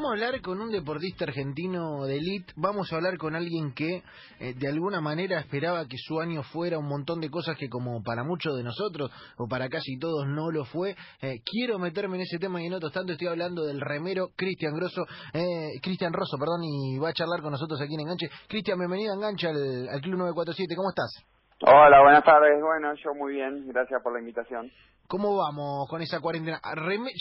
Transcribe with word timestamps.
Vamos 0.00 0.12
a 0.12 0.24
hablar 0.24 0.40
con 0.40 0.58
un 0.62 0.70
deportista 0.70 1.24
argentino 1.24 2.06
de 2.06 2.16
elite, 2.16 2.54
vamos 2.56 2.90
a 2.90 2.96
hablar 2.96 3.18
con 3.18 3.36
alguien 3.36 3.74
que 3.74 4.02
eh, 4.38 4.54
de 4.54 4.66
alguna 4.66 5.02
manera 5.02 5.38
esperaba 5.38 5.86
que 5.86 5.98
su 5.98 6.18
año 6.18 6.42
fuera 6.42 6.78
un 6.78 6.88
montón 6.88 7.20
de 7.20 7.28
cosas 7.28 7.54
que 7.58 7.68
como 7.68 8.02
para 8.02 8.24
muchos 8.24 8.56
de 8.56 8.62
nosotros 8.62 9.10
o 9.36 9.46
para 9.46 9.68
casi 9.68 9.98
todos 9.98 10.26
no 10.26 10.50
lo 10.50 10.64
fue. 10.64 10.96
Eh, 11.20 11.42
quiero 11.44 11.78
meterme 11.78 12.16
en 12.16 12.22
ese 12.22 12.38
tema 12.38 12.62
y 12.62 12.66
en 12.68 12.72
otros 12.72 12.94
tanto 12.94 13.12
estoy 13.12 13.28
hablando 13.28 13.62
del 13.66 13.78
remero 13.78 14.30
Cristian 14.34 14.72
Grosso, 14.72 15.04
eh, 15.34 15.78
Cristian 15.82 16.14
Rosso, 16.14 16.38
perdón, 16.38 16.64
y 16.64 16.96
va 16.96 17.10
a 17.10 17.12
charlar 17.12 17.42
con 17.42 17.52
nosotros 17.52 17.78
aquí 17.78 17.92
en 17.92 18.00
Enganche. 18.00 18.30
Cristian, 18.48 18.78
bienvenido 18.78 19.12
a 19.12 19.16
Enganche 19.16 19.48
al, 19.48 19.86
al 19.86 20.00
Club 20.00 20.16
947, 20.16 20.76
¿cómo 20.76 20.88
estás? 20.88 21.39
Hola, 21.62 22.00
buenas 22.00 22.24
tardes. 22.24 22.58
Bueno, 22.62 22.94
yo 22.94 23.12
muy 23.14 23.34
bien, 23.34 23.68
gracias 23.68 24.02
por 24.02 24.14
la 24.14 24.20
invitación. 24.20 24.70
¿Cómo 25.06 25.36
vamos 25.36 25.86
con 25.90 26.00
esa 26.00 26.18
cuarentena? 26.18 26.58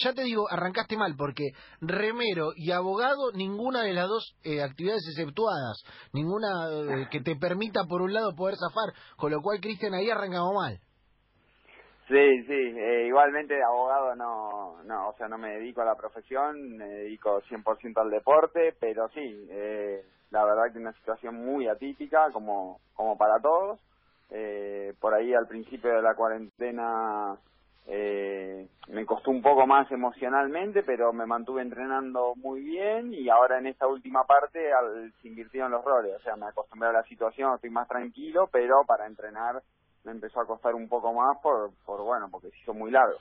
ya 0.01 0.13
te 0.13 0.23
digo, 0.23 0.45
arrancaste 0.49 0.95
mal, 0.95 1.15
porque 1.17 1.49
remero 1.81 2.51
y 2.55 2.71
abogado, 2.71 3.33
ninguna 3.33 3.83
de 3.83 3.91
las 3.91 4.07
dos 4.07 4.37
eh, 4.45 4.63
actividades 4.63 5.03
exceptuadas, 5.09 5.83
ninguna 6.13 6.47
eh, 6.71 7.07
que 7.11 7.19
te 7.19 7.35
permita, 7.35 7.81
por 7.83 8.01
un 8.01 8.13
lado, 8.13 8.33
poder 8.33 8.55
zafar, 8.55 8.93
con 9.17 9.29
lo 9.29 9.41
cual, 9.41 9.59
Cristian, 9.59 9.93
ahí 9.93 10.09
arrancamos 10.09 10.53
mal. 10.53 10.79
Sí, 12.07 12.43
sí, 12.47 12.79
eh, 12.79 13.07
igualmente 13.07 13.55
de 13.55 13.63
abogado 13.63 14.15
no, 14.15 14.81
no, 14.83 15.09
o 15.09 15.17
sea, 15.17 15.27
no 15.27 15.37
me 15.37 15.55
dedico 15.55 15.81
a 15.81 15.85
la 15.85 15.95
profesión, 15.95 16.77
me 16.77 16.87
dedico 16.87 17.41
100% 17.41 18.01
al 18.01 18.09
deporte, 18.09 18.73
pero 18.79 19.09
sí, 19.09 19.49
la 20.31 20.45
verdad 20.45 20.63
que 20.71 20.79
es 20.79 20.81
una 20.81 20.93
situación 20.93 21.35
muy 21.35 21.67
atípica, 21.67 22.31
como, 22.31 22.79
como 22.95 23.17
para 23.17 23.41
todos 23.41 23.81
eh, 24.29 24.93
por 24.99 25.13
ahí 25.13 25.33
al 25.33 25.47
principio 25.47 25.91
de 25.91 26.01
la 26.01 26.15
cuarentena 26.15 27.37
eh, 27.87 28.67
me 28.89 29.05
costó 29.05 29.31
un 29.31 29.41
poco 29.41 29.65
más 29.65 29.89
emocionalmente, 29.91 30.83
pero 30.83 31.11
me 31.11 31.25
mantuve 31.25 31.63
entrenando 31.63 32.33
muy 32.35 32.61
bien 32.61 33.13
y 33.13 33.29
ahora 33.29 33.57
en 33.57 33.67
esta 33.67 33.87
última 33.87 34.25
parte 34.25 34.71
al, 34.71 35.11
se 35.21 35.27
invirtieron 35.27 35.71
los 35.71 35.83
roles, 35.83 36.15
o 36.15 36.19
sea, 36.19 36.35
me 36.35 36.45
acostumbré 36.45 36.89
a 36.89 36.93
la 36.93 37.03
situación, 37.03 37.55
estoy 37.55 37.71
más 37.71 37.87
tranquilo, 37.87 38.47
pero 38.51 38.83
para 38.85 39.07
entrenar 39.07 39.63
me 40.03 40.11
empezó 40.11 40.39
a 40.39 40.45
costar 40.45 40.75
un 40.75 40.87
poco 40.87 41.13
más 41.13 41.37
por, 41.41 41.71
por 41.85 42.03
bueno, 42.03 42.27
porque 42.31 42.49
se 42.51 42.57
hizo 42.59 42.73
muy 42.73 42.91
largo. 42.91 43.17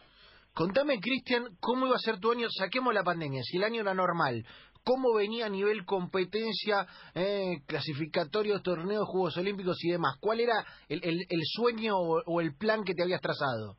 Contame, 0.55 0.98
Cristian, 1.00 1.56
¿cómo 1.61 1.87
iba 1.87 1.95
a 1.95 2.00
ser 2.00 2.19
tu 2.19 2.33
año? 2.33 2.48
Saquemos 2.50 2.93
la 2.93 3.05
pandemia, 3.05 3.43
si 3.45 3.59
el 3.59 3.65
año 3.65 3.81
era 3.81 3.95
normal, 3.95 4.45
cómo 4.89 5.14
venía 5.14 5.44
a 5.44 5.50
nivel 5.50 5.84
competencia, 5.84 6.86
eh, 7.14 7.61
clasificatorios, 7.67 8.62
torneos, 8.62 9.06
Juegos 9.06 9.36
Olímpicos 9.36 9.77
y 9.84 9.92
demás. 9.92 10.17
¿Cuál 10.19 10.41
era 10.41 10.64
el, 10.89 11.42
sueño 11.44 11.92
o, 11.98 12.41
el 12.41 12.56
plan 12.56 12.84
que 12.84 12.94
te 12.94 13.03
habías 13.03 13.20
trazado? 13.20 13.77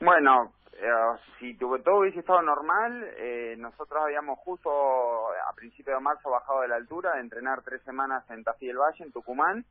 Bueno, 0.00 0.54
eh, 0.72 0.88
si 1.38 1.54
todo 1.58 2.00
hubiese 2.00 2.20
estado 2.20 2.40
normal, 2.40 3.04
eh, 3.18 3.56
nosotros 3.58 4.00
habíamos 4.02 4.38
justo 4.38 4.70
a 4.70 5.52
principios 5.54 5.98
de 5.98 6.02
marzo 6.02 6.30
bajado 6.30 6.62
de 6.62 6.68
la 6.68 6.76
altura 6.76 7.16
de 7.16 7.20
entrenar 7.20 7.62
tres 7.62 7.82
semanas 7.82 8.24
en 8.30 8.42
Tafí 8.44 8.68
del 8.68 8.78
Valle, 8.78 9.04
en 9.04 9.12
Tucumán. 9.12 9.64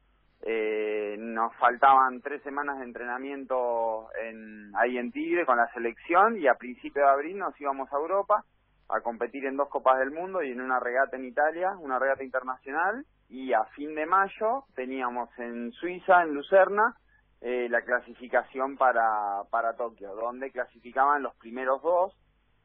Eh, 0.44 1.16
nos 1.18 1.56
faltaban 1.56 2.22
tres 2.22 2.44
semanas 2.44 2.78
de 2.78 2.86
entrenamiento 2.86 4.10
en, 4.22 4.72
ahí 4.76 5.00
en 5.00 5.12
Tigre 5.12 5.48
con 5.48 5.58
la 5.58 5.68
selección 5.74 6.38
y 6.38 6.48
a 6.48 6.54
principios 6.54 7.04
de 7.04 7.12
abril 7.12 7.40
nos 7.40 7.60
íbamos 7.60 7.92
a 7.92 7.96
Europa 7.96 8.44
a 8.90 9.02
competir 9.02 9.46
en 9.46 9.58
dos 9.58 9.70
Copas 9.70 10.00
del 10.00 10.12
Mundo 10.12 10.42
y 10.42 10.52
en 10.52 10.62
una 10.62 10.80
regata 10.80 11.18
en 11.18 11.26
Italia, 11.26 11.76
una 11.80 12.00
regata 12.00 12.24
internacional, 12.24 13.06
y 13.30 13.54
a 13.54 13.66
fin 13.76 13.94
de 13.96 14.06
mayo 14.06 14.64
teníamos 14.76 15.30
en 15.38 15.72
Suiza, 15.74 16.24
en 16.24 16.34
Lucerna, 16.34 16.96
eh, 17.42 17.68
la 17.70 17.82
clasificación 17.82 18.78
para, 18.78 19.44
para 19.52 19.76
Tokio, 19.76 20.16
donde 20.16 20.52
clasificaban 20.52 21.22
los 21.22 21.36
primeros 21.36 21.82
dos 21.82 22.14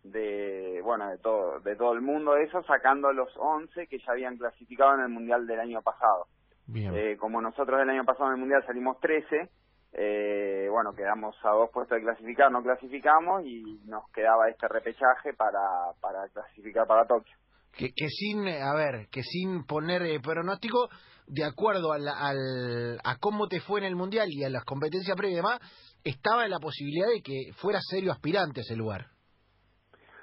de 0.05 0.81
bueno 0.83 1.09
de 1.11 1.19
todo 1.19 1.61
de 1.61 1.77
todo 1.77 1.93
el 1.93 2.01
mundo 2.01 2.37
eso 2.37 2.61
sacando 2.65 3.13
los 3.13 3.31
11 3.37 3.87
que 3.87 4.01
ya 4.01 4.11
habían 4.11 4.37
clasificado 4.37 4.95
en 4.95 5.03
el 5.03 5.09
mundial 5.09 5.47
del 5.47 5.61
año 5.61 5.83
pasado. 5.83 6.27
Eh, 6.75 7.17
como 7.19 7.41
nosotros 7.43 7.81
el 7.81 7.91
año 7.91 8.05
pasado 8.05 8.29
en 8.29 8.35
el 8.35 8.41
mundial 8.41 8.65
salimos 8.67 8.99
13 9.01 9.51
eh, 9.93 10.69
bueno, 10.71 10.93
quedamos 10.95 11.37
a 11.45 11.51
dos 11.51 11.71
puestos 11.71 11.97
de 11.97 12.05
clasificar, 12.05 12.51
no 12.51 12.63
clasificamos 12.63 13.45
y 13.45 13.81
nos 13.85 14.09
quedaba 14.11 14.49
este 14.49 14.67
repechaje 14.69 15.35
para, 15.37 15.61
para 16.01 16.29
clasificar 16.33 16.87
para 16.87 17.07
Tokio. 17.07 17.37
Que, 17.73 17.89
que 17.95 18.09
sin, 18.09 18.47
a 18.49 18.75
ver, 18.75 19.09
que 19.11 19.23
sin 19.23 19.65
poner 19.65 20.03
eh, 20.03 20.21
pronóstico, 20.21 20.89
de 21.27 21.45
acuerdo 21.45 21.93
al, 21.93 22.09
al, 22.09 22.99
a 23.05 23.17
cómo 23.19 23.49
te 23.49 23.61
fue 23.61 23.81
en 23.81 23.87
el 23.87 23.97
Mundial 23.97 24.29
y 24.31 24.45
a 24.45 24.51
las 24.51 24.65
competencias 24.65 25.17
previas 25.17 25.35
y 25.35 25.43
demás, 25.43 25.61
estaba 26.05 26.49
la 26.49 26.59
posibilidad 26.59 27.09
de 27.09 27.23
que 27.23 27.53
fuera 27.55 27.79
serio 27.81 28.13
aspirante 28.13 28.61
ese 28.61 28.77
lugar. 28.77 29.07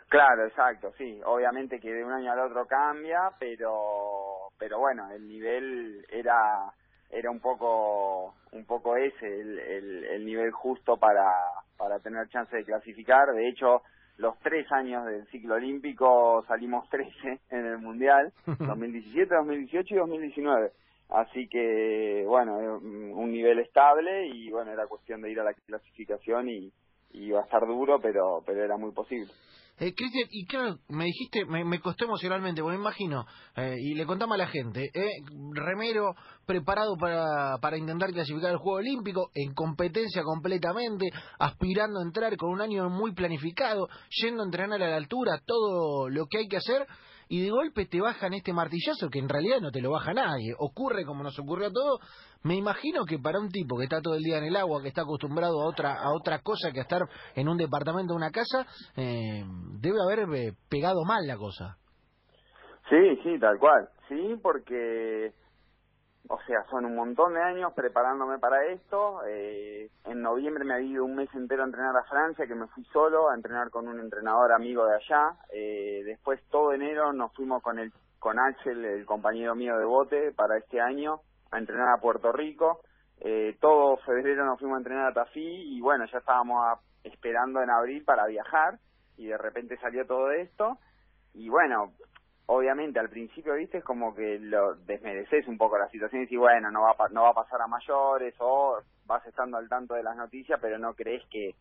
Claro, 0.09 0.47
exacto, 0.47 0.91
sí. 0.97 1.21
Obviamente 1.23 1.79
que 1.79 1.91
de 1.93 2.03
un 2.03 2.11
año 2.11 2.31
al 2.31 2.39
otro 2.39 2.65
cambia, 2.65 3.29
pero, 3.39 4.49
pero 4.57 4.79
bueno, 4.79 5.11
el 5.11 5.27
nivel 5.27 6.03
era 6.09 6.33
era 7.09 7.31
un 7.31 7.39
poco 7.39 8.35
un 8.51 8.65
poco 8.65 8.95
ese 8.95 9.25
el, 9.25 10.05
el, 10.05 10.25
nivel 10.25 10.51
justo 10.51 10.97
para 10.97 11.31
para 11.77 11.99
tener 11.99 12.27
chance 12.29 12.55
de 12.55 12.63
clasificar. 12.63 13.33
De 13.33 13.47
hecho 13.47 13.81
los 14.17 14.37
tres 14.39 14.69
años 14.71 15.05
del 15.05 15.25
ciclo 15.27 15.55
olímpico 15.55 16.43
salimos 16.47 16.87
13 16.89 17.39
en 17.49 17.65
el 17.65 17.77
mundial 17.77 18.33
2017 18.45 19.33
2018 19.33 19.95
y 19.95 19.97
2019 19.97 20.71
así 21.09 21.47
que 21.47 22.23
bueno 22.27 22.57
un 22.77 23.31
nivel 23.31 23.59
estable 23.59 24.27
y 24.27 24.51
bueno 24.51 24.71
era 24.71 24.87
cuestión 24.87 25.21
de 25.21 25.31
ir 25.31 25.39
a 25.39 25.43
la 25.43 25.53
clasificación 25.53 26.49
y 26.49 26.71
iba 27.11 27.39
a 27.39 27.43
estar 27.43 27.65
duro 27.65 27.99
pero 28.01 28.41
pero 28.45 28.63
era 28.63 28.77
muy 28.77 28.91
posible. 28.91 29.31
Eh, 29.79 29.93
Cristian, 29.95 30.27
y 30.29 30.45
claro, 30.45 30.77
me 30.89 31.05
dijiste, 31.05 31.45
me, 31.45 31.79
costó 31.79 32.03
emocionalmente, 32.03 32.61
porque 32.61 32.75
me 32.75 32.83
imagino, 32.83 33.25
eh, 33.55 33.75
y 33.79 33.93
le 33.95 34.05
contamos 34.05 34.35
a 34.35 34.37
la 34.37 34.47
gente, 34.47 34.91
eh, 34.93 35.07
remero 35.53 36.15
preparado 36.45 36.97
para, 36.97 37.57
para 37.61 37.77
intentar 37.77 38.11
clasificar 38.11 38.51
el 38.51 38.57
Juego 38.57 38.79
Olímpico, 38.79 39.31
en 39.33 39.53
competencia 39.53 40.21
completamente, 40.23 41.09
aspirando 41.39 41.99
a 41.99 42.03
entrar 42.03 42.35
con 42.35 42.49
un 42.49 42.59
año 42.59 42.89
muy 42.89 43.13
planificado, 43.13 43.87
yendo 44.09 44.43
a 44.43 44.47
entrenar 44.47 44.83
a 44.83 44.89
la 44.89 44.97
altura, 44.97 45.39
todo 45.45 46.09
lo 46.09 46.25
que 46.25 46.39
hay 46.39 46.47
que 46.49 46.57
hacer, 46.57 46.85
y 47.29 47.43
de 47.43 47.51
golpe 47.51 47.85
te 47.85 48.01
bajan 48.01 48.33
este 48.33 48.53
martillazo 48.53 49.09
que 49.09 49.19
en 49.19 49.29
realidad 49.29 49.61
no 49.61 49.69
te 49.71 49.81
lo 49.81 49.91
baja 49.91 50.13
nadie. 50.13 50.55
Ocurre 50.57 51.05
como 51.05 51.23
nos 51.23 51.37
ocurrió 51.37 51.67
a 51.67 51.71
todos. 51.71 51.99
Me 52.43 52.55
imagino 52.55 53.05
que 53.05 53.19
para 53.19 53.39
un 53.39 53.49
tipo 53.49 53.77
que 53.77 53.83
está 53.83 54.01
todo 54.01 54.15
el 54.15 54.23
día 54.23 54.39
en 54.39 54.45
el 54.45 54.55
agua, 54.55 54.81
que 54.81 54.87
está 54.87 55.03
acostumbrado 55.03 55.61
a 55.61 55.69
otra 55.69 55.93
a 55.93 56.11
otra 56.11 56.39
cosa 56.39 56.71
que 56.71 56.79
a 56.79 56.83
estar 56.83 57.01
en 57.35 57.47
un 57.47 57.57
departamento 57.57 58.13
o 58.13 58.17
una 58.17 58.31
casa, 58.31 58.65
eh, 58.97 59.43
debe 59.79 60.01
haber 60.01 60.27
eh, 60.35 60.53
pegado 60.69 61.03
mal 61.05 61.27
la 61.27 61.37
cosa. 61.37 61.77
Sí, 62.89 63.19
sí, 63.23 63.39
tal 63.39 63.59
cual. 63.59 63.87
Sí, 64.07 64.35
porque 64.41 65.31
o 66.31 66.39
sea, 66.43 66.63
son 66.69 66.85
un 66.85 66.95
montón 66.95 67.33
de 67.33 67.41
años 67.41 67.73
preparándome 67.73 68.37
para 68.37 68.63
esto. 68.67 69.21
Eh, 69.27 69.89
en 70.05 70.21
noviembre 70.21 70.63
me 70.63 70.75
había 70.75 70.91
ido 70.91 71.03
un 71.03 71.15
mes 71.15 71.33
entero 71.33 71.63
a 71.63 71.65
entrenar 71.65 71.97
a 71.97 72.03
Francia, 72.03 72.45
que 72.45 72.53
me 72.53 72.67
fui 72.67 72.83
solo 72.85 73.29
a 73.29 73.35
entrenar 73.35 73.71
con 73.71 73.87
un 73.87 73.99
entrenador 73.99 74.51
amigo 74.53 74.85
de 74.85 74.95
allá. 74.95 75.31
Eh, 75.51 76.03
después 76.05 76.39
todo 76.51 76.71
enero 76.71 77.13
nos 77.13 77.33
fuimos 77.33 77.63
con 77.63 77.79
el 77.79 77.91
con 78.19 78.37
Axel, 78.37 78.85
el 78.85 79.05
compañero 79.07 79.55
mío 79.55 79.77
de 79.79 79.85
bote, 79.85 80.31
para 80.33 80.57
este 80.57 80.79
año 80.79 81.21
a 81.51 81.57
entrenar 81.57 81.89
a 81.97 82.01
Puerto 82.01 82.31
Rico. 82.31 82.81
Eh, 83.21 83.57
todo 83.59 83.97
febrero 83.97 84.45
nos 84.45 84.59
fuimos 84.59 84.75
a 84.75 84.79
entrenar 84.79 85.07
a 85.07 85.13
Tafí 85.13 85.77
y 85.77 85.81
bueno, 85.81 86.05
ya 86.11 86.19
estábamos 86.19 86.79
esperando 87.03 87.63
en 87.63 87.71
abril 87.71 88.03
para 88.05 88.27
viajar 88.27 88.77
y 89.17 89.25
de 89.25 89.37
repente 89.37 89.77
salió 89.77 90.05
todo 90.05 90.29
esto. 90.31 90.77
Y 91.33 91.49
bueno, 91.49 91.93
obviamente 92.51 92.99
al 92.99 93.09
principio, 93.09 93.53
viste, 93.53 93.77
es 93.77 93.83
como 93.83 94.15
que 94.15 94.39
lo 94.39 94.73
desmereces 94.73 95.47
un 95.47 95.57
poco 95.57 95.77
la 95.77 95.87
situación 95.89 96.21
y 96.21 96.25
dices, 96.25 96.39
bueno, 96.39 96.71
no 96.71 96.81
va, 96.81 96.95
a, 96.97 97.09
no 97.09 97.21
va 97.23 97.29
a 97.29 97.33
pasar 97.33 97.61
a 97.61 97.67
mayores 97.67 98.33
o 98.39 98.79
vas 99.05 99.23
estando 99.27 99.57
al 99.57 99.69
tanto 99.69 99.93
de 99.93 100.01
las 100.01 100.15
noticias, 100.15 100.59
pero 100.59 100.79
no 100.79 100.95
crees 100.95 101.23
que, 101.29 101.53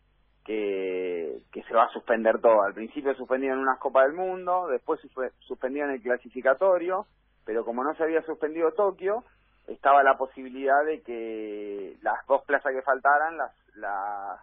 que, 0.43 1.43
se 1.53 1.73
va 1.75 1.83
a 1.83 1.93
suspender 1.93 2.41
todo. 2.41 2.63
Al 2.63 2.73
principio 2.73 3.13
suspendido 3.13 3.53
en 3.53 3.59
unas 3.59 3.77
Copas 3.77 4.07
del 4.07 4.15
Mundo, 4.15 4.65
después 4.67 4.99
suspendido 5.41 5.85
en 5.85 5.91
el 5.91 6.01
clasificatorio, 6.01 7.05
pero 7.45 7.63
como 7.63 7.83
no 7.83 7.93
se 7.93 8.03
había 8.03 8.23
suspendido 8.23 8.71
Tokio, 8.71 9.23
estaba 9.67 10.01
la 10.01 10.17
posibilidad 10.17 10.83
de 10.85 11.03
que 11.03 11.97
las 12.01 12.25
dos 12.25 12.43
plazas 12.45 12.73
que 12.73 12.81
faltaran 12.81 13.37
las, 13.37 13.53
las 13.75 14.39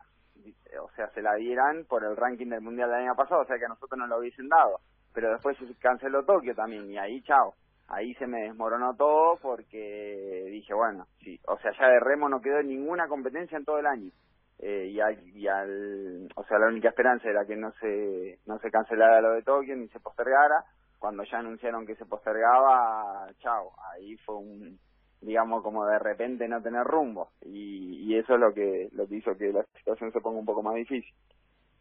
o 0.81 0.91
sea, 0.95 1.09
se 1.09 1.23
la 1.23 1.35
dieran 1.35 1.87
por 1.89 2.05
el 2.05 2.17
ranking 2.17 2.51
del 2.51 2.61
Mundial 2.61 2.89
del 2.89 3.01
año 3.01 3.17
pasado, 3.17 3.41
o 3.41 3.47
sea 3.47 3.59
que 3.59 3.65
a 3.65 3.71
nosotros 3.71 3.99
no 3.99 4.07
lo 4.07 4.19
hubiesen 4.19 4.49
dado 4.49 4.79
pero 5.17 5.33
después 5.33 5.57
se 5.57 5.75
canceló 5.77 6.25
Tokio 6.25 6.55
también 6.55 6.91
y 6.91 6.99
ahí 6.99 7.23
chao. 7.23 7.55
Ahí 7.89 8.13
se 8.17 8.27
me 8.27 8.43
desmoronó 8.43 8.95
todo 8.95 9.39
porque 9.41 10.45
dije 10.51 10.75
bueno 10.75 11.07
sí 11.21 11.41
o 11.47 11.57
sea 11.59 11.73
ya 11.73 11.89
de 11.89 12.01
remo 12.01 12.29
no 12.29 12.43
quedó 12.43 12.63
ninguna 12.63 13.09
competencia 13.09 13.57
en 13.57 13.65
todo 13.65 13.79
el 13.79 13.87
año. 13.87 14.11
Eh, 14.59 14.89
y, 14.89 15.01
al, 15.01 15.19
y 15.35 15.49
al 15.49 16.29
o 16.35 16.45
sea 16.45 16.59
la 16.59 16.67
única 16.67 16.91
esperanza 16.91 17.31
era 17.31 17.47
que 17.47 17.57
no 17.57 17.73
se 17.81 18.41
no 18.45 18.59
se 18.59 18.71
cancelara 18.71 19.23
lo 19.23 19.33
de 19.33 19.43
Tokio 19.43 19.75
ni 19.75 19.89
se 19.89 20.01
postergara. 20.01 20.65
Cuando 20.99 21.25
ya 21.25 21.39
anunciaron 21.39 21.87
que 21.87 21.97
se 21.97 22.05
postergaba 22.05 23.27
chao 23.39 23.73
ahí 23.93 24.19
fue 24.19 24.37
un 24.37 24.79
digamos 25.23 25.63
como 25.63 25.87
de 25.87 25.99
repente 25.99 26.47
no 26.47 26.61
tener 26.61 26.85
rumbo. 26.85 27.31
Y, 27.41 28.05
y 28.05 28.19
eso 28.19 28.35
es 28.35 28.41
lo 28.41 28.53
que 28.53 28.91
lo 28.93 29.07
que 29.07 29.17
hizo 29.17 29.35
que 29.39 29.51
la 29.51 29.65
situación 29.79 30.13
se 30.13 30.21
ponga 30.21 30.41
un 30.41 30.45
poco 30.47 30.63
más 30.63 30.75
difícil 30.75 31.11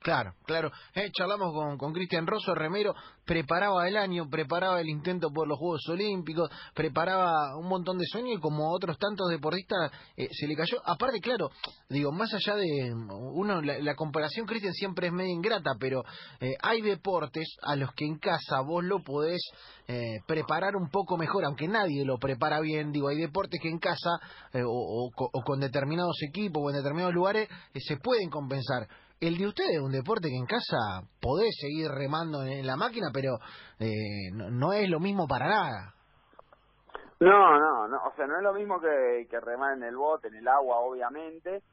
Claro, 0.05 0.35
claro. 0.45 0.71
Eh, 0.93 1.09
charlamos 1.11 1.51
con, 1.79 1.91
Cristian 1.91 2.27
Rosso, 2.27 2.53
remero, 2.53 2.93
preparaba 3.25 3.87
el 3.87 3.97
año, 3.97 4.29
preparaba 4.29 4.79
el 4.79 4.87
intento 4.87 5.31
por 5.31 5.47
los 5.47 5.57
Juegos 5.57 5.81
Olímpicos, 5.89 6.47
preparaba 6.75 7.57
un 7.57 7.67
montón 7.67 7.97
de 7.97 8.05
sueños 8.05 8.37
y 8.37 8.39
como 8.39 8.71
otros 8.71 8.99
tantos 8.99 9.27
deportistas 9.31 9.91
eh, 10.15 10.27
se 10.31 10.45
le 10.45 10.55
cayó. 10.55 10.77
Aparte, 10.85 11.19
claro, 11.19 11.49
digo, 11.89 12.11
más 12.11 12.31
allá 12.35 12.55
de 12.55 12.93
uno, 12.93 13.63
la, 13.63 13.95
comparación, 13.95 14.45
Cristian, 14.45 14.73
siempre 14.73 15.07
es 15.07 15.13
medio 15.13 15.33
ingrata, 15.33 15.71
pero 15.79 16.03
eh, 16.39 16.53
hay 16.61 16.83
deportes 16.83 17.47
a 17.63 17.75
los 17.75 17.91
que 17.93 18.05
en 18.05 18.19
casa 18.19 18.61
vos 18.61 18.83
lo 18.83 18.99
podés 18.99 19.41
eh, 19.87 20.19
preparar 20.27 20.75
un 20.75 20.91
poco 20.91 21.17
mejor, 21.17 21.45
aunque 21.45 21.67
nadie 21.67 22.05
lo 22.05 22.19
prepara 22.19 22.59
bien. 22.59 22.91
Digo, 22.91 23.07
hay 23.07 23.17
deportes 23.17 23.59
que 23.59 23.69
en 23.69 23.79
casa 23.79 24.11
o, 24.53 25.09
o, 25.15 25.41
con 25.41 25.59
determinados 25.59 26.17
equipos 26.21 26.61
o 26.63 26.69
en 26.69 26.75
determinados 26.75 27.15
lugares 27.15 27.49
se 27.73 27.97
pueden 27.97 28.29
compensar 28.29 28.87
el 29.19 29.37
de 29.37 29.47
ustedes 29.47 29.75
es 29.75 29.81
un 29.81 29.91
deporte 29.91 30.29
que 30.29 30.37
en 30.37 30.45
casa 30.45 31.07
podés 31.21 31.55
seguir 31.59 31.89
remando 31.89 32.43
en 32.43 32.65
la 32.65 32.75
máquina, 32.75 33.07
pero 33.13 33.37
eh, 33.79 34.31
no, 34.33 34.73
es 34.73 34.89
lo 34.89 34.99
mismo 34.99 35.27
para 35.27 35.47
nada. 35.47 35.93
No, 37.19 37.57
no, 37.59 37.87
no, 37.87 37.97
o 37.97 38.15
sea, 38.15 38.27
no 38.27 38.37
es 38.37 38.43
lo 38.43 38.53
mismo 38.53 38.79
que, 38.79 39.27
que 39.29 39.39
remar 39.39 39.77
en 39.77 39.83
el 39.83 39.95
bote, 39.95 40.27
en 40.27 40.35
el 40.35 40.47
agua, 40.47 40.79
obviamente. 40.79 41.63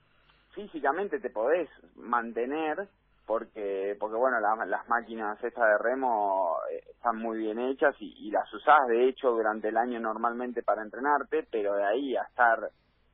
Físicamente 0.54 1.18
te 1.18 1.30
podés 1.30 1.68
mantener, 1.96 2.88
porque 3.26 3.96
porque 3.98 4.16
bueno 4.16 4.38
las 4.40 4.88
máquinas 4.88 5.42
estas 5.42 5.64
de 5.64 5.78
remo 5.78 6.56
eh, 6.70 6.82
están 6.90 7.16
muy 7.16 7.38
bien 7.38 7.58
hechas 7.58 7.94
y, 8.00 8.30
las 8.30 8.52
usás 8.52 8.86
de 8.88 9.08
hecho 9.08 9.30
durante 9.30 9.68
el 9.68 9.76
año 9.76 10.00
normalmente 10.00 10.62
para 10.62 10.82
entrenarte 10.82 11.46
pero 11.50 11.74
de 11.74 11.84
ahí 11.84 12.16
a 12.16 12.22
estar 12.22 12.70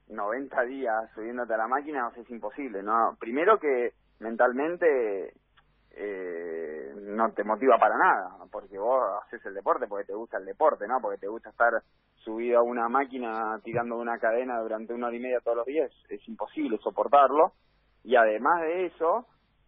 90 0.08 0.62
días 0.62 1.10
subiéndote 1.14 1.54
a 1.54 1.58
la 1.58 1.68
máquina 1.68 2.10
es 2.16 2.30
imposible 2.30 2.82
no 2.82 3.16
primero 3.20 3.58
que 3.58 3.92
mentalmente 4.20 5.34
eh, 5.90 6.92
no 6.96 7.32
te 7.32 7.44
motiva 7.44 7.76
para 7.78 7.96
nada, 7.96 8.44
porque 8.50 8.78
vos 8.78 9.02
haces 9.24 9.44
el 9.46 9.54
deporte 9.54 9.86
porque 9.88 10.06
te 10.06 10.14
gusta 10.14 10.38
el 10.38 10.44
deporte, 10.44 10.86
¿no? 10.86 11.00
Porque 11.00 11.18
te 11.18 11.28
gusta 11.28 11.50
estar 11.50 11.72
subido 12.16 12.58
a 12.58 12.62
una 12.62 12.88
máquina 12.88 13.58
tirando 13.64 13.96
una 13.96 14.18
cadena 14.18 14.60
durante 14.60 14.92
una 14.92 15.08
hora 15.08 15.16
y 15.16 15.20
media 15.20 15.40
todos 15.40 15.58
los 15.58 15.66
días, 15.66 15.90
es 16.08 16.26
imposible 16.28 16.78
soportarlo. 16.78 17.52
Y 18.04 18.14
además 18.14 18.62
de 18.62 18.86
eso, 18.86 19.26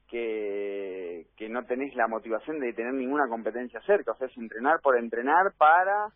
que, 0.08 1.26
que 1.36 1.48
no 1.48 1.64
tenés 1.64 1.94
la 1.94 2.06
motivación 2.06 2.60
de 2.60 2.72
tener 2.72 2.94
ninguna 2.94 3.28
competencia 3.28 3.80
cerca, 3.82 4.12
o 4.12 4.16
sea, 4.16 4.28
es 4.28 4.36
entrenar 4.36 4.80
por 4.80 4.98
entrenar 4.98 5.52
para 5.58 6.08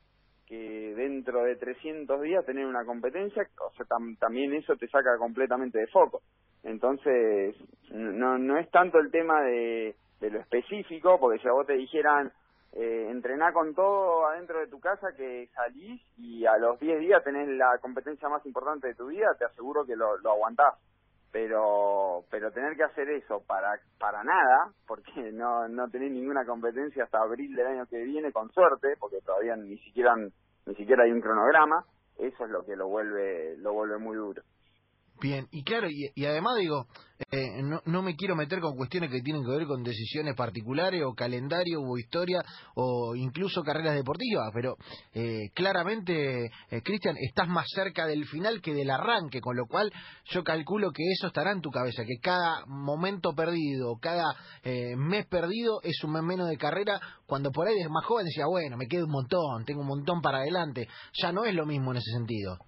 que 0.46 0.94
dentro 0.94 1.42
de 1.44 1.56
300 1.56 2.20
días 2.20 2.44
tener 2.44 2.66
una 2.66 2.84
competencia, 2.84 3.46
o 3.60 3.72
sea, 3.72 3.86
también 4.18 4.52
eso 4.54 4.76
te 4.76 4.88
saca 4.88 5.16
completamente 5.18 5.78
de 5.78 5.86
foco. 5.86 6.22
Entonces, 6.64 7.54
no, 7.90 8.38
no 8.38 8.58
es 8.58 8.70
tanto 8.70 8.98
el 8.98 9.10
tema 9.10 9.42
de, 9.42 9.94
de 10.20 10.30
lo 10.30 10.40
específico, 10.40 11.18
porque 11.20 11.38
si 11.38 11.48
a 11.48 11.52
vos 11.52 11.66
te 11.66 11.74
dijeran, 11.74 12.32
eh, 12.72 13.08
entrená 13.08 13.52
con 13.52 13.74
todo 13.74 14.26
adentro 14.26 14.58
de 14.58 14.66
tu 14.66 14.80
casa 14.80 15.12
que 15.16 15.48
salís 15.54 16.02
y 16.18 16.44
a 16.44 16.56
los 16.58 16.80
10 16.80 16.98
días 16.98 17.22
tenés 17.22 17.48
la 17.48 17.78
competencia 17.80 18.28
más 18.28 18.44
importante 18.46 18.88
de 18.88 18.94
tu 18.94 19.06
vida, 19.06 19.34
te 19.38 19.44
aseguro 19.44 19.84
que 19.84 19.94
lo, 19.94 20.18
lo 20.18 20.32
aguantás. 20.32 20.74
Pero, 21.30 22.24
pero 22.30 22.52
tener 22.52 22.76
que 22.76 22.84
hacer 22.84 23.10
eso 23.10 23.42
para, 23.46 23.78
para 23.98 24.24
nada, 24.24 24.72
porque 24.86 25.12
no, 25.32 25.68
no 25.68 25.88
tenés 25.88 26.12
ninguna 26.12 26.44
competencia 26.44 27.04
hasta 27.04 27.20
abril 27.20 27.54
del 27.54 27.66
año 27.66 27.86
que 27.86 28.02
viene, 28.02 28.32
con 28.32 28.50
suerte, 28.50 28.96
porque 28.98 29.20
todavía 29.20 29.54
ni 29.54 29.76
siquiera, 29.78 30.14
ni 30.16 30.74
siquiera 30.74 31.04
hay 31.04 31.12
un 31.12 31.20
cronograma, 31.20 31.84
eso 32.18 32.44
es 32.44 32.50
lo 32.50 32.64
que 32.64 32.74
lo 32.74 32.88
vuelve, 32.88 33.56
lo 33.58 33.72
vuelve 33.72 33.98
muy 33.98 34.16
duro. 34.16 34.42
Bien, 35.20 35.46
y 35.52 35.62
claro, 35.62 35.88
y, 35.88 36.24
además 36.26 36.56
digo, 36.58 36.86
eh, 37.30 37.62
no, 37.86 38.02
me 38.02 38.16
quiero 38.16 38.34
meter 38.34 38.60
con 38.60 38.76
cuestiones 38.76 39.10
que 39.10 39.22
tienen 39.22 39.44
que 39.44 39.50
ver 39.50 39.66
con 39.66 39.82
decisiones 39.82 40.34
particulares 40.34 41.02
o 41.04 41.14
calendario 41.14 41.80
o 41.80 41.96
historia 41.96 42.42
o 42.74 43.14
incluso 43.14 43.62
carreras 43.62 43.94
deportivas, 43.94 44.50
pero 44.52 44.76
eh, 45.14 45.50
claramente, 45.54 46.46
eh, 46.70 46.82
Cristian, 46.82 47.16
estás 47.16 47.48
más 47.48 47.66
cerca 47.72 48.06
del 48.06 48.26
final 48.26 48.60
que 48.60 48.74
del 48.74 48.90
arranque, 48.90 49.40
con 49.40 49.56
lo 49.56 49.66
cual 49.66 49.92
yo 50.26 50.42
calculo 50.42 50.90
que 50.90 51.04
eso 51.12 51.28
estará 51.28 51.52
en 51.52 51.60
tu 51.60 51.70
cabeza, 51.70 52.04
que 52.04 52.18
cada 52.20 52.66
momento 52.66 53.34
perdido, 53.34 53.96
cada 54.00 54.24
mes 54.96 55.26
perdido 55.26 55.80
es 55.82 56.02
un 56.02 56.12
mes 56.12 56.22
menos 56.22 56.48
de 56.48 56.58
carrera, 56.58 57.00
cuando 57.24 57.50
por 57.50 57.68
ahí 57.68 57.78
es 57.78 57.88
más 57.88 58.04
joven 58.04 58.26
decía, 58.26 58.46
bueno, 58.46 58.76
me 58.76 58.88
quedo 58.88 59.06
un 59.06 59.12
montón, 59.12 59.64
tengo 59.64 59.80
un 59.80 59.88
montón 59.88 60.20
para 60.20 60.38
adelante, 60.38 60.88
ya 61.14 61.32
no 61.32 61.44
es 61.44 61.54
lo 61.54 61.66
mismo 61.66 61.92
en 61.92 61.98
ese 61.98 62.10
sentido. 62.10 62.58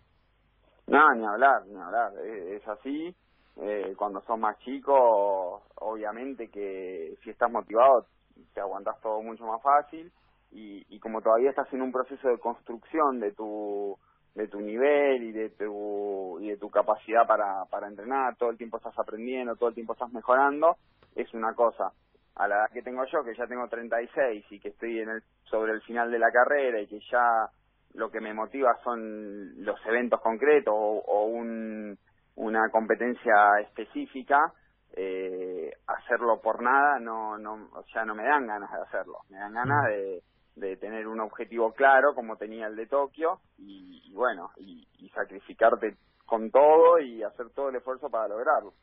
No, 0.86 1.14
ni 1.14 1.24
hablar, 1.26 1.66
ni 1.66 1.80
hablar, 1.80 2.12
es, 2.24 2.66
así. 2.68 3.14
Eh, 3.56 3.94
cuando 3.96 4.20
sos 4.22 4.38
más 4.38 4.58
chico, 4.58 5.62
obviamente 5.76 6.48
que 6.48 7.16
si 7.24 7.30
estás 7.30 7.50
motivado 7.50 8.06
te 8.52 8.60
aguantas 8.60 9.00
todo 9.00 9.22
mucho 9.22 9.46
más 9.46 9.62
fácil 9.62 10.12
y, 10.52 10.84
y 10.94 11.00
como 11.00 11.22
todavía 11.22 11.50
estás 11.50 11.72
en 11.72 11.80
un 11.80 11.90
proceso 11.90 12.28
de 12.28 12.38
construcción 12.38 13.18
de 13.18 13.32
tu 13.32 13.96
de 14.34 14.48
tu 14.48 14.60
nivel 14.60 15.22
y 15.22 15.32
de 15.32 15.48
tu 15.50 16.38
y 16.40 16.50
de 16.50 16.58
tu 16.58 16.68
capacidad 16.68 17.26
para 17.26 17.64
para 17.70 17.88
entrenar, 17.88 18.36
todo 18.36 18.50
el 18.50 18.58
tiempo 18.58 18.76
estás 18.76 18.96
aprendiendo, 18.98 19.56
todo 19.56 19.70
el 19.70 19.74
tiempo 19.74 19.94
estás 19.94 20.12
mejorando, 20.12 20.76
es 21.14 21.32
una 21.34 21.54
cosa. 21.54 21.92
A 22.34 22.46
la 22.46 22.56
edad 22.56 22.70
que 22.70 22.82
tengo 22.82 23.02
yo, 23.06 23.24
que 23.24 23.34
ya 23.34 23.46
tengo 23.46 23.66
36 23.66 24.44
y 24.50 24.60
que 24.60 24.68
estoy 24.68 25.00
en 25.00 25.08
el 25.08 25.22
sobre 25.44 25.72
el 25.72 25.80
final 25.80 26.10
de 26.10 26.18
la 26.18 26.30
carrera 26.30 26.78
y 26.82 26.86
que 26.86 27.00
ya 27.10 27.48
lo 27.96 28.10
que 28.10 28.20
me 28.20 28.32
motiva 28.32 28.76
son 28.84 29.64
los 29.64 29.78
eventos 29.86 30.20
concretos 30.20 30.74
o, 30.74 31.26
un, 31.26 31.98
una 32.36 32.68
competencia 32.70 33.60
específica, 33.60 34.52
eh, 34.92 35.72
hacerlo 35.86 36.40
por 36.40 36.62
nada 36.62 36.98
no, 37.00 37.36
no, 37.36 37.68
ya 37.92 38.04
no 38.04 38.14
me 38.14 38.24
dan 38.24 38.46
ganas 38.46 38.70
de 38.70 38.80
hacerlo, 38.82 39.18
me 39.28 39.38
dan 39.38 39.52
ganas 39.52 39.86
de, 39.88 40.22
de 40.56 40.76
tener 40.76 41.06
un 41.06 41.20
objetivo 41.20 41.72
claro 41.72 42.14
como 42.14 42.36
tenía 42.36 42.66
el 42.66 42.76
de 42.76 42.86
Tokio 42.86 43.40
y, 43.58 44.12
bueno, 44.14 44.50
y, 44.56 44.84
sacrificarte 45.14 45.96
con 46.26 46.50
todo 46.50 46.98
y 46.98 47.22
hacer 47.22 47.48
todo 47.54 47.70
el 47.70 47.76
esfuerzo 47.76 48.10
para 48.10 48.28
lograrlo. 48.28 48.74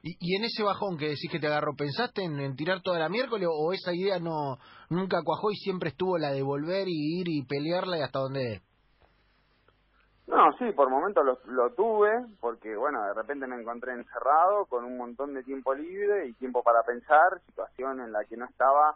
Y, 0.00 0.36
en 0.36 0.44
ese 0.44 0.62
bajón 0.62 0.96
que 0.96 1.08
decís 1.08 1.30
que 1.30 1.40
te 1.40 1.48
agarró, 1.48 1.74
¿pensaste 1.74 2.22
en, 2.22 2.54
tirar 2.54 2.82
toda 2.82 3.00
la 3.00 3.08
miércoles 3.08 3.48
o 3.50 3.72
esa 3.72 3.92
idea 3.92 4.18
no 4.20 4.58
nunca 4.90 5.22
cuajó 5.24 5.50
y 5.50 5.56
siempre 5.56 5.90
estuvo 5.90 6.18
la 6.18 6.30
de 6.30 6.42
volver 6.42 6.86
y 6.86 7.20
ir 7.20 7.28
y 7.28 7.44
pelearla 7.44 7.98
y 7.98 8.02
hasta 8.02 8.20
donde 8.20 8.62
No, 10.28 10.52
sí, 10.58 10.70
por 10.72 10.88
momentos 10.88 11.24
lo, 11.24 11.38
lo 11.52 11.74
tuve, 11.74 12.10
porque 12.40 12.76
bueno, 12.76 13.02
de 13.06 13.14
repente 13.14 13.48
me 13.48 13.60
encontré 13.60 13.92
encerrado 13.92 14.66
con 14.66 14.84
un 14.84 14.96
montón 14.96 15.34
de 15.34 15.42
tiempo 15.42 15.74
libre 15.74 16.28
y 16.28 16.34
tiempo 16.34 16.62
para 16.62 16.84
pensar, 16.84 17.40
situación 17.46 18.00
en 18.00 18.12
la 18.12 18.24
que 18.24 18.36
no 18.36 18.44
estaba 18.44 18.94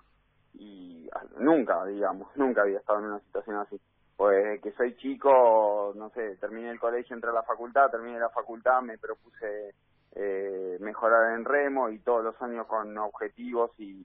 y 0.54 1.08
ah, 1.14 1.24
nunca, 1.38 1.84
digamos, 1.86 2.28
nunca 2.36 2.62
había 2.62 2.78
estado 2.78 3.00
en 3.00 3.06
una 3.06 3.20
situación 3.20 3.56
así. 3.56 3.80
Pues 4.16 4.60
que 4.62 4.72
soy 4.72 4.94
chico, 4.96 5.92
no 5.96 6.10
sé, 6.10 6.36
terminé 6.36 6.70
el 6.70 6.78
colegio, 6.78 7.16
entré 7.16 7.30
a 7.30 7.34
la 7.34 7.42
facultad, 7.42 7.90
terminé 7.90 8.20
la 8.20 8.28
facultad, 8.28 8.80
me 8.82 8.98
propuse 8.98 9.74
eh, 10.14 10.76
mejorar 10.80 11.32
en 11.34 11.44
remo 11.44 11.88
y 11.88 11.98
todos 12.00 12.22
los 12.22 12.40
años 12.42 12.66
con 12.66 12.96
objetivos 12.98 13.70
y, 13.78 14.04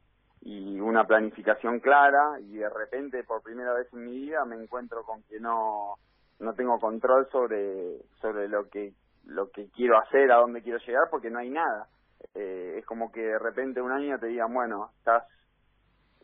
una 0.80 1.06
planificación 1.06 1.82
clara 1.82 2.40
y 2.40 2.58
de 2.58 2.70
repente 2.70 3.22
por 3.26 3.44
primera 3.44 3.74
vez 3.74 3.92
en 3.92 4.06
mi 4.06 4.16
vida 4.16 4.46
me 4.46 4.56
encuentro 4.56 5.04
con 5.04 5.22
que 5.24 5.40
no 5.40 5.96
no 6.40 6.54
tengo 6.54 6.80
control 6.80 7.28
sobre 7.30 7.98
sobre 8.22 8.48
lo 8.48 8.70
que 8.70 8.94
lo 9.26 9.52
que 9.52 9.70
quiero 9.72 9.98
hacer 10.00 10.32
a 10.32 10.38
dónde 10.38 10.62
quiero 10.62 10.80
llegar 10.80 11.10
porque 11.12 11.30
no 11.30 11.40
hay 11.40 11.50
nada. 11.50 11.88
Eh, 12.34 12.76
es 12.78 12.86
como 12.86 13.12
que 13.12 13.22
de 13.22 13.40
repente 13.40 13.82
un 13.82 13.92
año 13.92 14.18
te 14.20 14.28
digan 14.28 14.54
bueno 14.54 14.92
estás 15.00 15.24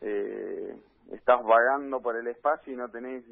eh, 0.00 0.74
estás 1.12 1.44
vagando 1.44 2.00
por 2.00 2.16
el 2.16 2.26
espacio 2.28 2.72
y 2.72 2.76
no 2.76 2.88
tenés 2.88 3.24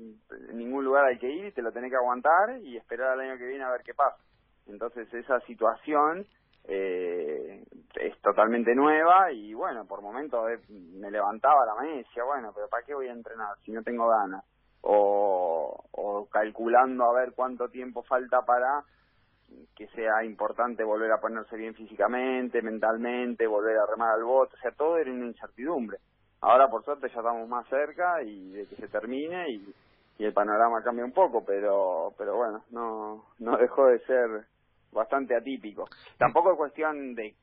ningún 0.52 0.84
lugar 0.84 1.06
al 1.06 1.18
que 1.18 1.30
ir 1.30 1.54
te 1.54 1.62
lo 1.62 1.72
tenés 1.72 1.90
que 1.90 1.96
aguantar 1.96 2.58
y 2.60 2.76
esperar 2.76 3.12
al 3.12 3.20
año 3.20 3.38
que 3.38 3.46
viene 3.46 3.64
a 3.64 3.70
ver 3.70 3.82
qué 3.82 3.94
pasa 3.94 4.22
entonces 4.66 5.12
esa 5.14 5.40
situación 5.40 6.26
eh, 6.64 7.64
es 7.96 8.20
totalmente 8.20 8.74
nueva 8.74 9.32
y 9.32 9.52
bueno, 9.54 9.84
por 9.84 10.02
momentos 10.02 10.44
me 10.68 11.10
levantaba 11.10 11.66
la 11.66 11.74
mañana 11.74 11.96
y 11.96 12.04
decía, 12.04 12.24
bueno, 12.24 12.52
pero 12.54 12.68
¿para 12.68 12.84
qué 12.84 12.94
voy 12.94 13.08
a 13.08 13.12
entrenar 13.12 13.56
si 13.64 13.72
no 13.72 13.82
tengo 13.82 14.08
ganas? 14.08 14.44
O, 14.82 15.84
o 15.92 16.26
calculando 16.28 17.04
a 17.04 17.14
ver 17.14 17.32
cuánto 17.34 17.68
tiempo 17.68 18.02
falta 18.02 18.42
para 18.42 18.84
que 19.76 19.86
sea 19.88 20.24
importante 20.24 20.82
volver 20.82 21.12
a 21.12 21.20
ponerse 21.20 21.56
bien 21.56 21.74
físicamente, 21.74 22.62
mentalmente, 22.62 23.46
volver 23.46 23.76
a 23.78 23.86
remar 23.86 24.14
al 24.14 24.24
bote, 24.24 24.56
o 24.56 24.58
sea, 24.58 24.72
todo 24.72 24.96
era 24.96 25.10
una 25.10 25.26
incertidumbre. 25.26 25.98
Ahora 26.40 26.68
por 26.68 26.84
suerte 26.84 27.08
ya 27.08 27.18
estamos 27.18 27.48
más 27.48 27.68
cerca 27.68 28.22
y 28.22 28.50
de 28.50 28.66
que 28.66 28.76
se 28.76 28.88
termine 28.88 29.50
y, 29.50 29.74
y 30.18 30.24
el 30.24 30.32
panorama 30.32 30.82
cambia 30.82 31.04
un 31.04 31.12
poco, 31.12 31.44
pero 31.44 32.12
pero 32.18 32.36
bueno, 32.36 32.64
no 32.70 33.26
no 33.38 33.56
dejó 33.58 33.86
de 33.86 34.00
ser 34.00 34.46
bastante 34.92 35.36
atípico. 35.36 35.88
Tampoco 36.18 36.52
es 36.52 36.56
cuestión 36.58 37.14
de, 37.14 37.34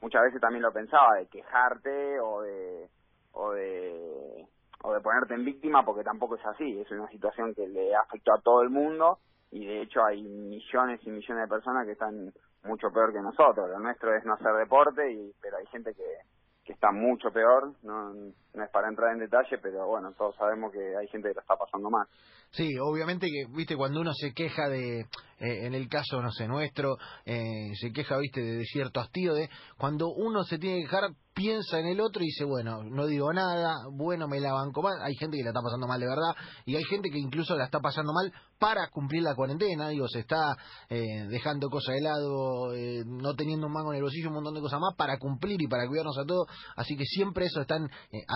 muchas 0.00 0.22
veces 0.22 0.40
también 0.40 0.62
lo 0.62 0.72
pensaba, 0.72 1.16
de 1.16 1.26
quejarte 1.26 2.20
o 2.20 2.42
de, 2.42 2.88
o 3.32 3.52
de, 3.52 4.46
o 4.82 4.92
de 4.92 5.00
ponerte 5.00 5.34
en 5.34 5.44
víctima, 5.44 5.84
porque 5.84 6.04
tampoco 6.04 6.36
es 6.36 6.46
así, 6.46 6.80
es 6.80 6.90
una 6.90 7.08
situación 7.08 7.54
que 7.54 7.68
le 7.68 7.94
afectó 7.94 8.32
a 8.32 8.40
todo 8.40 8.62
el 8.62 8.70
mundo 8.70 9.18
y 9.50 9.66
de 9.66 9.82
hecho 9.82 10.04
hay 10.04 10.22
millones 10.22 11.00
y 11.04 11.10
millones 11.10 11.44
de 11.44 11.54
personas 11.54 11.84
que 11.84 11.92
están 11.92 12.32
mucho 12.64 12.90
peor 12.92 13.12
que 13.12 13.20
nosotros. 13.20 13.68
Lo 13.68 13.78
nuestro 13.78 14.14
es 14.14 14.24
no 14.24 14.34
hacer 14.34 14.52
deporte, 14.54 15.10
y 15.10 15.32
pero 15.40 15.56
hay 15.56 15.66
gente 15.66 15.92
que, 15.94 16.18
que 16.64 16.72
está 16.72 16.92
mucho 16.92 17.30
peor, 17.30 17.72
no, 17.82 18.12
no 18.54 18.64
es 18.64 18.70
para 18.70 18.88
entrar 18.88 19.12
en 19.12 19.20
detalle, 19.20 19.58
pero 19.62 19.86
bueno, 19.86 20.12
todos 20.16 20.34
sabemos 20.36 20.72
que 20.72 20.78
hay 20.78 21.06
gente 21.08 21.28
que 21.28 21.34
lo 21.34 21.40
está 21.40 21.56
pasando 21.56 21.90
mal. 21.90 22.06
Sí, 22.52 22.68
obviamente 22.80 23.28
que, 23.28 23.44
viste, 23.54 23.76
cuando 23.76 24.00
uno 24.00 24.12
se 24.12 24.32
queja 24.32 24.68
de, 24.68 25.00
eh, 25.40 25.66
en 25.66 25.74
el 25.74 25.88
caso, 25.88 26.20
no 26.20 26.30
sé, 26.32 26.48
nuestro, 26.48 26.96
eh, 27.24 27.70
se 27.80 27.92
queja, 27.92 28.18
viste, 28.18 28.42
de, 28.42 28.64
cierto 28.64 29.00
hastío, 29.00 29.34
de 29.34 29.48
cuando 29.78 30.08
uno 30.08 30.42
se 30.42 30.58
tiene 30.58 30.78
que 30.78 30.82
quejar, 30.82 31.10
piensa 31.32 31.78
en 31.78 31.86
el 31.86 32.00
otro 32.00 32.22
y 32.22 32.26
dice, 32.26 32.44
bueno, 32.44 32.82
no 32.82 33.06
digo 33.06 33.32
nada, 33.32 33.86
bueno, 33.92 34.26
me 34.26 34.40
la 34.40 34.52
banco 34.52 34.82
mal. 34.82 35.00
Hay 35.00 35.14
gente 35.14 35.38
que 35.38 35.44
la 35.44 35.50
está 35.50 35.62
pasando 35.62 35.86
mal 35.86 36.00
de 36.00 36.08
verdad 36.08 36.34
y 36.66 36.76
hay 36.76 36.82
gente 36.84 37.08
que 37.08 37.18
incluso 37.18 37.56
la 37.56 37.64
está 37.64 37.78
pasando 37.78 38.12
mal 38.12 38.30
para 38.58 38.90
cumplir 38.90 39.22
la 39.22 39.34
cuarentena, 39.34 39.88
digo, 39.88 40.06
se 40.08 40.18
está 40.18 40.54
eh, 40.90 41.26
dejando 41.30 41.70
cosas 41.70 41.94
de 41.94 42.00
lado, 42.02 42.74
no 43.06 43.34
teniendo 43.34 43.68
un 43.68 43.72
mango 43.72 43.92
en 43.92 43.98
el 43.98 44.02
bolsillo, 44.02 44.28
un 44.28 44.34
montón 44.34 44.54
de 44.54 44.60
cosas 44.60 44.80
más 44.80 44.94
para 44.96 45.18
cumplir 45.18 45.62
y 45.62 45.68
para 45.68 45.86
cuidarnos 45.86 46.18
a 46.18 46.26
todos. 46.26 46.46
Así 46.76 46.96
que 46.96 47.04
siempre 47.04 47.46
eso 47.46 47.62
están 47.62 47.88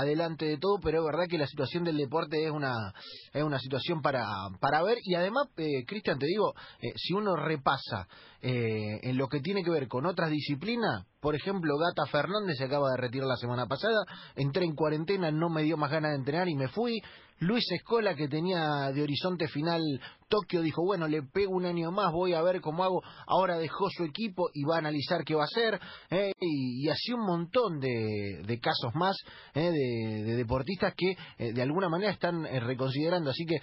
adelante 0.05 0.45
de 0.45 0.59
todo, 0.59 0.79
pero 0.83 1.01
es 1.01 1.05
verdad 1.05 1.27
que 1.29 1.39
la 1.39 1.47
situación 1.47 1.85
del 1.85 1.97
deporte 1.97 2.45
es 2.45 2.51
una, 2.51 2.93
es 3.33 3.43
una 3.43 3.59
situación 3.59 4.01
para, 4.01 4.27
para 4.61 4.83
ver. 4.83 4.99
Y 5.03 5.15
además, 5.15 5.49
eh, 5.57 5.85
Cristian, 5.87 6.19
te 6.19 6.27
digo, 6.27 6.55
eh, 6.81 6.93
si 6.97 7.13
uno 7.15 7.37
repasa 7.37 8.07
eh, 8.47 9.01
en 9.03 9.17
lo 9.17 9.29
que 9.29 9.41
tiene 9.41 9.65
que 9.65 9.71
ver 9.71 9.89
con 9.89 10.05
otras 10.05 10.29
disciplinas, 10.29 11.07
por 11.19 11.35
ejemplo, 11.35 11.79
Gata 11.79 12.05
Fernández 12.11 12.59
se 12.59 12.65
acaba 12.65 12.91
de 12.91 12.99
retirar 12.99 13.27
la 13.27 13.37
semana 13.37 13.65
pasada, 13.65 14.05
entré 14.37 14.67
en 14.67 14.75
cuarentena, 14.75 15.31
no 15.31 15.49
me 15.49 15.63
dio 15.63 15.79
más 15.79 15.91
ganas 15.91 16.11
de 16.11 16.19
entrenar 16.19 16.47
y 16.51 16.55
me 16.55 16.69
fui. 16.69 17.01
Luis 17.41 17.65
Escola, 17.73 18.15
que 18.15 18.29
tenía 18.29 18.93
de 18.93 19.03
horizonte 19.03 19.49
final 19.49 19.83
Tokio, 20.29 20.63
dijo, 20.63 20.83
bueno, 20.85 21.07
le 21.07 21.23
pego 21.23 21.55
un 21.55 21.67
año 21.67 21.91
más, 21.91 22.13
voy 22.13 22.33
a 22.33 22.43
ver 22.43 22.61
cómo 22.61 22.85
hago. 22.85 23.03
Ahora 23.27 23.59
dejó 23.59 23.89
su 23.91 24.05
equipo 24.05 24.49
y 24.53 24.65
va 24.65 24.77
a 24.77 24.79
analizar 24.79 25.25
qué 25.25 25.35
va 25.35 25.43
a 25.43 25.45
hacer. 25.45 25.81
Eh, 26.11 26.33
y, 26.41 26.89
así 26.89 27.13
un 27.13 27.27
montón 27.27 27.79
de, 27.81 28.43
de 28.47 28.61
casos 28.61 28.95
más 28.95 29.17
eh, 29.55 29.71
de, 29.71 30.37
deportistas 30.37 30.95
que 30.97 31.11
eh, 31.39 31.53
de 31.53 31.63
alguna 31.63 31.89
manera 31.89 32.13
están 32.13 32.45
reconsiderando. 32.45 33.31
Así 33.31 33.45
que 33.45 33.57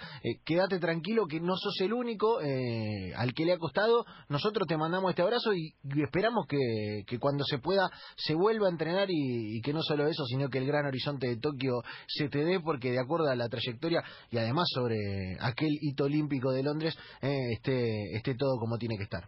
quédate 0.44 0.78
tranquilo 0.78 1.26
que 1.26 1.40
no 1.40 1.56
sos 1.56 1.80
el 1.80 1.92
único 1.92 2.38
al 2.38 3.34
que 3.34 3.44
le 3.44 3.52
ha 3.52 3.58
costado. 3.58 4.04
Nosotros 4.28 4.66
te 4.72 4.78
mandamos 4.78 5.10
este 5.10 5.20
abrazo 5.20 5.52
y, 5.52 5.74
esperamos 6.02 6.46
que, 6.46 7.04
que, 7.06 7.18
cuando 7.18 7.44
se 7.44 7.58
pueda 7.58 7.90
se 8.16 8.34
vuelva 8.34 8.68
a 8.68 8.70
entrenar 8.70 9.10
y, 9.10 9.58
y 9.58 9.60
que 9.60 9.74
no 9.74 9.82
solo 9.82 10.06
eso, 10.06 10.24
sino 10.24 10.48
que 10.48 10.56
el 10.56 10.66
gran 10.66 10.86
horizonte 10.86 11.26
de 11.26 11.36
Tokio 11.36 11.82
se 12.06 12.30
te 12.30 12.42
dé, 12.42 12.58
porque 12.58 12.90
de 12.90 12.98
acuerdo 12.98 13.28
a 13.28 13.36
la 13.36 13.50
trayectoria 13.50 14.02
y 14.30 14.38
además 14.38 14.64
sobre 14.72 14.96
aquel 15.42 15.76
hito 15.82 16.04
olímpico 16.04 16.52
de 16.52 16.62
Londres, 16.62 16.96
eh, 17.20 17.52
esté, 17.52 18.16
esté 18.16 18.34
todo 18.34 18.56
como 18.58 18.78
tiene 18.78 18.96
que 18.96 19.02
estar. 19.02 19.24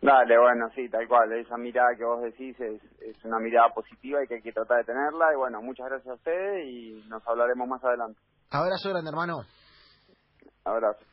Dale, 0.00 0.38
bueno, 0.38 0.70
sí, 0.74 0.88
tal 0.88 1.06
cual. 1.06 1.30
Esa 1.32 1.58
mirada 1.58 1.88
que 1.98 2.04
vos 2.04 2.22
decís 2.22 2.58
es, 2.60 2.80
es 3.02 3.24
una 3.26 3.38
mirada 3.40 3.68
positiva 3.74 4.24
y 4.24 4.26
que 4.26 4.36
hay 4.36 4.42
que 4.42 4.52
tratar 4.52 4.78
de 4.78 4.84
tenerla. 4.84 5.34
Y 5.34 5.36
bueno, 5.36 5.60
muchas 5.60 5.84
gracias 5.86 6.08
a 6.08 6.14
ustedes 6.14 6.66
y 6.66 7.04
nos 7.10 7.20
hablaremos 7.28 7.68
más 7.68 7.84
adelante. 7.84 8.18
Abrazo 8.50 8.88
grande, 8.88 9.10
hermano. 9.10 9.34
Abrazo. 10.64 11.04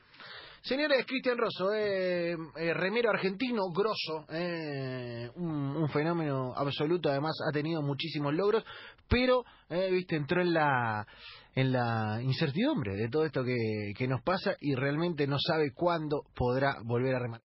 Señores, 0.65 1.05
Cristian 1.05 1.37
Rosso, 1.37 1.71
eh, 1.75 2.31
eh, 2.31 2.73
remero 2.73 3.11
argentino, 3.11 3.69
grosso, 3.69 4.25
eh, 4.31 5.29
un, 5.35 5.87
fenómeno 5.89 6.53
absoluto, 6.55 7.07
además 7.07 7.35
ha 7.47 7.51
tenido 7.51 7.83
muchísimos 7.83 8.33
logros, 8.33 8.63
pero, 9.07 9.43
eh, 9.69 9.91
viste, 9.91 10.15
entró 10.15 10.41
en 10.41 10.53
la 10.55 12.19
incertidumbre 12.23 12.95
de 12.95 13.09
todo 13.09 13.25
esto 13.25 13.43
que, 13.43 13.93
que 13.95 14.07
nos 14.07 14.23
pasa 14.23 14.55
y 14.59 14.73
realmente 14.73 15.27
no 15.27 15.37
sabe 15.37 15.71
cuándo 15.71 16.23
podrá 16.35 16.77
volver 16.83 17.13
a 17.13 17.19
rematar. 17.19 17.43